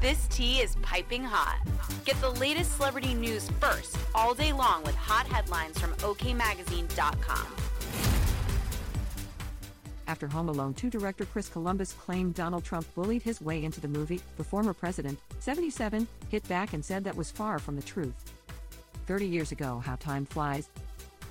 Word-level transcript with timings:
This 0.00 0.26
tea 0.28 0.60
is 0.60 0.76
piping 0.76 1.22
hot. 1.22 1.60
Get 2.06 2.18
the 2.22 2.30
latest 2.30 2.76
celebrity 2.76 3.12
news 3.12 3.50
first 3.60 3.98
all 4.14 4.32
day 4.32 4.50
long 4.50 4.82
with 4.82 4.94
hot 4.94 5.26
headlines 5.26 5.78
from 5.78 5.92
OKMagazine.com. 5.96 7.46
After 10.06 10.26
Home 10.26 10.48
Alone 10.48 10.72
2 10.72 10.88
director 10.88 11.26
Chris 11.26 11.50
Columbus 11.50 11.92
claimed 11.92 12.34
Donald 12.34 12.64
Trump 12.64 12.86
bullied 12.94 13.20
his 13.20 13.42
way 13.42 13.62
into 13.62 13.78
the 13.78 13.88
movie, 13.88 14.22
the 14.38 14.44
former 14.44 14.72
president, 14.72 15.18
77, 15.38 16.08
hit 16.30 16.48
back 16.48 16.72
and 16.72 16.82
said 16.82 17.04
that 17.04 17.14
was 17.14 17.30
far 17.30 17.58
from 17.58 17.76
the 17.76 17.82
truth. 17.82 18.32
30 19.06 19.26
years 19.26 19.52
ago, 19.52 19.82
how 19.84 19.96
time 19.96 20.24
flies. 20.24 20.70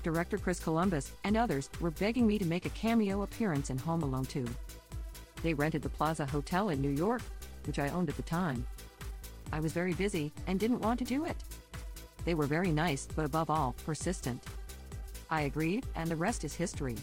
Director 0.04 0.38
Chris 0.38 0.60
Columbus 0.60 1.10
and 1.24 1.36
others 1.36 1.70
were 1.80 1.90
begging 1.90 2.24
me 2.24 2.38
to 2.38 2.46
make 2.46 2.66
a 2.66 2.70
cameo 2.70 3.22
appearance 3.22 3.68
in 3.68 3.78
Home 3.78 4.02
Alone 4.02 4.26
2. 4.26 4.46
They 5.42 5.54
rented 5.54 5.82
the 5.82 5.88
Plaza 5.88 6.24
Hotel 6.24 6.68
in 6.68 6.80
New 6.80 6.90
York, 6.90 7.22
which 7.66 7.78
I 7.78 7.88
owned 7.88 8.08
at 8.08 8.16
the 8.16 8.22
time. 8.22 8.66
I 9.52 9.60
was 9.60 9.72
very 9.72 9.94
busy 9.94 10.32
and 10.46 10.60
didn't 10.60 10.80
want 10.80 10.98
to 11.00 11.04
do 11.04 11.24
it. 11.24 11.36
They 12.24 12.34
were 12.34 12.46
very 12.46 12.70
nice, 12.70 13.08
but 13.14 13.24
above 13.24 13.50
all, 13.50 13.74
persistent. 13.84 14.42
I 15.30 15.42
agreed, 15.42 15.86
and 15.94 16.10
the 16.10 16.16
rest 16.16 16.44
is 16.44 16.54
history. 16.54 16.96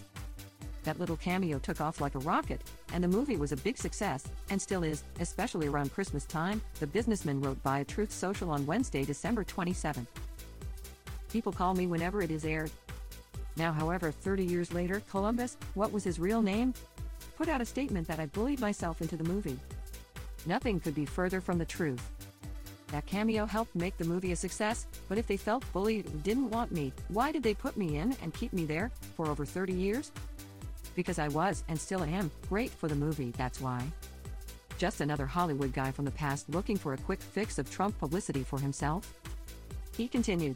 That 0.84 1.00
little 1.00 1.18
cameo 1.18 1.60
took 1.60 1.82
off 1.82 2.00
like 2.00 2.16
a 2.16 2.20
rocket, 2.20 2.62
and 2.94 3.04
the 3.04 3.10
movie 3.10 3.36
was 3.36 3.52
a 3.52 3.58
big 3.58 3.78
success, 3.78 4.26
and 4.50 4.62
still 4.62 4.84
is, 4.84 5.04
especially 5.20 5.68
around 5.68 5.94
Christmas 5.94 6.26
time, 6.26 6.62
the 6.80 6.88
businessman 6.88 7.42
wrote 7.42 7.58
via 7.64 7.84
Truth 7.84 8.12
Social 8.12 8.50
on 8.52 8.66
Wednesday, 8.66 9.04
December 9.04 9.44
27. 9.44 10.08
People 11.30 11.52
call 11.52 11.74
me 11.74 11.88
whenever 11.88 12.22
it 12.22 12.32
is 12.32 12.46
aired. 12.46 12.72
Now, 13.58 13.74
however, 13.74 14.12
30 14.12 14.46
years 14.46 14.74
later, 14.74 15.02
Columbus, 15.10 15.58
what 15.74 15.92
was 15.92 16.04
his 16.04 16.20
real 16.20 16.42
name? 16.42 16.74
Put 17.38 17.50
out 17.50 17.60
a 17.60 17.66
statement 17.66 18.08
that 18.08 18.20
I 18.20 18.28
bullied 18.28 18.62
myself 18.62 19.02
into 19.02 19.18
the 19.18 19.24
movie. 19.24 19.60
Nothing 20.48 20.80
could 20.80 20.96
be 20.96 21.06
further 21.06 21.42
from 21.42 21.58
the 21.58 21.66
truth. 21.66 22.02
That 22.88 23.06
cameo 23.06 23.46
helped 23.46 23.76
make 23.76 23.98
the 23.98 24.06
movie 24.06 24.32
a 24.32 24.36
success, 24.36 24.88
but 25.10 25.18
if 25.18 25.28
they 25.28 25.36
felt 25.36 25.66
bullied 25.74 26.08
or 26.08 26.18
didn't 26.20 26.50
want 26.50 26.72
me, 26.72 26.94
why 27.10 27.34
did 27.34 27.44
they 27.44 27.54
put 27.54 27.76
me 27.76 27.98
in 27.98 28.16
and 28.22 28.34
keep 28.34 28.54
me 28.54 28.64
there 28.64 28.90
for 29.18 29.28
over 29.28 29.46
30 29.46 29.74
years? 29.74 30.14
Because 30.96 31.20
I 31.20 31.28
was, 31.28 31.66
and 31.68 31.78
still 31.78 32.02
am, 32.02 32.32
great 32.48 32.72
for 32.72 32.88
the 32.88 32.96
movie, 32.96 33.32
that's 33.32 33.60
why. 33.60 33.84
Just 34.78 35.02
another 35.02 35.26
Hollywood 35.26 35.74
guy 35.74 35.92
from 35.92 36.06
the 36.06 36.12
past 36.12 36.50
looking 36.50 36.78
for 36.78 36.94
a 36.94 36.98
quick 36.98 37.22
fix 37.22 37.60
of 37.60 37.70
Trump 37.70 38.00
publicity 38.00 38.44
for 38.44 38.58
himself? 38.58 39.14
He 39.98 40.08
continued. 40.08 40.56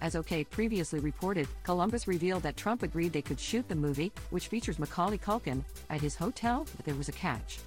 As 0.00 0.14
OK 0.14 0.44
previously 0.44 1.00
reported, 1.00 1.48
Columbus 1.64 2.06
revealed 2.06 2.44
that 2.44 2.56
Trump 2.56 2.84
agreed 2.84 3.12
they 3.12 3.20
could 3.20 3.40
shoot 3.40 3.68
the 3.68 3.74
movie, 3.74 4.12
which 4.30 4.46
features 4.46 4.78
Macaulay 4.78 5.18
Culkin, 5.18 5.64
at 5.90 6.00
his 6.00 6.14
hotel, 6.14 6.66
but 6.76 6.84
there 6.84 6.94
was 6.94 7.08
a 7.08 7.12
catch. 7.12 7.58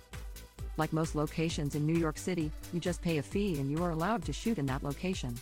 Like 0.78 0.94
most 0.94 1.16
locations 1.16 1.76
in 1.76 1.86
New 1.86 1.98
York 1.98 2.18
City, 2.18 2.52
you 2.74 2.80
just 2.80 3.02
pay 3.02 3.18
a 3.18 3.24
fee 3.24 3.60
and 3.60 3.72
you 3.72 3.84
are 3.84 3.92
allowed 3.92 4.24
to 4.26 4.34
shoot 4.34 4.58
in 4.58 4.66
that 4.66 4.84
location. 4.84 5.34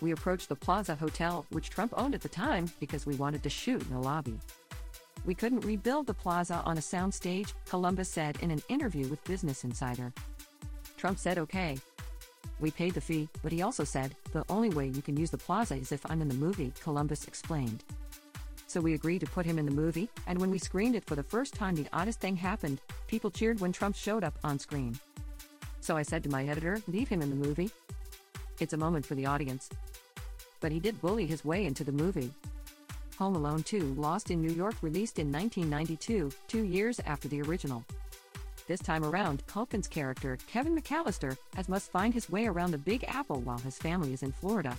We 0.00 0.10
approached 0.10 0.48
the 0.48 0.56
Plaza 0.56 0.96
Hotel, 0.96 1.46
which 1.50 1.70
Trump 1.70 1.94
owned 1.96 2.14
at 2.14 2.22
the 2.22 2.28
time, 2.28 2.68
because 2.80 3.06
we 3.06 3.14
wanted 3.14 3.44
to 3.44 3.50
shoot 3.50 3.80
in 3.82 3.90
the 3.90 4.00
lobby. 4.00 4.38
We 5.24 5.34
couldn't 5.36 5.64
rebuild 5.64 6.08
the 6.08 6.14
plaza 6.14 6.60
on 6.64 6.76
a 6.76 6.80
soundstage, 6.80 7.52
Columbus 7.68 8.08
said 8.08 8.36
in 8.42 8.50
an 8.50 8.62
interview 8.68 9.06
with 9.06 9.22
Business 9.22 9.62
Insider. 9.62 10.12
Trump 10.96 11.20
said 11.20 11.38
okay. 11.38 11.78
We 12.58 12.72
paid 12.72 12.94
the 12.94 13.00
fee, 13.00 13.28
but 13.42 13.52
he 13.52 13.62
also 13.62 13.84
said, 13.84 14.16
the 14.32 14.44
only 14.48 14.70
way 14.70 14.88
you 14.88 15.02
can 15.02 15.16
use 15.16 15.30
the 15.30 15.38
plaza 15.38 15.76
is 15.76 15.92
if 15.92 16.04
I'm 16.10 16.20
in 16.20 16.28
the 16.28 16.34
movie, 16.34 16.72
Columbus 16.82 17.28
explained. 17.28 17.84
So 18.72 18.80
we 18.80 18.94
agreed 18.94 19.18
to 19.18 19.26
put 19.26 19.44
him 19.44 19.58
in 19.58 19.66
the 19.66 19.70
movie, 19.70 20.08
and 20.26 20.40
when 20.40 20.50
we 20.50 20.56
screened 20.56 20.96
it 20.96 21.04
for 21.04 21.14
the 21.14 21.22
first 21.22 21.52
time, 21.52 21.74
the 21.74 21.86
oddest 21.92 22.20
thing 22.20 22.36
happened 22.36 22.80
people 23.06 23.30
cheered 23.30 23.60
when 23.60 23.70
Trump 23.70 23.94
showed 23.94 24.24
up 24.24 24.38
on 24.44 24.58
screen. 24.58 24.98
So 25.82 25.94
I 25.94 26.00
said 26.00 26.22
to 26.22 26.30
my 26.30 26.46
editor, 26.46 26.80
leave 26.88 27.06
him 27.06 27.20
in 27.20 27.28
the 27.28 27.36
movie. 27.36 27.70
It's 28.60 28.72
a 28.72 28.78
moment 28.78 29.04
for 29.04 29.14
the 29.14 29.26
audience. 29.26 29.68
But 30.60 30.72
he 30.72 30.80
did 30.80 31.02
bully 31.02 31.26
his 31.26 31.44
way 31.44 31.66
into 31.66 31.84
the 31.84 31.92
movie. 31.92 32.32
Home 33.18 33.36
Alone 33.36 33.62
2 33.62 33.92
Lost 33.98 34.30
in 34.30 34.40
New 34.40 34.54
York 34.54 34.76
released 34.80 35.18
in 35.18 35.30
1992, 35.30 36.32
two 36.48 36.62
years 36.62 36.98
after 37.04 37.28
the 37.28 37.42
original. 37.42 37.84
This 38.68 38.80
time 38.80 39.04
around, 39.04 39.46
Culkin's 39.46 39.86
character, 39.86 40.38
Kevin 40.46 40.74
McCallister, 40.74 41.36
has 41.56 41.68
must 41.68 41.90
find 41.90 42.14
his 42.14 42.30
way 42.30 42.46
around 42.46 42.70
the 42.70 42.78
Big 42.78 43.04
Apple 43.06 43.42
while 43.42 43.58
his 43.58 43.76
family 43.76 44.14
is 44.14 44.22
in 44.22 44.32
Florida. 44.32 44.78